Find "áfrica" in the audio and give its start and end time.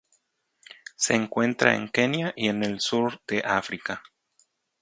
3.45-4.01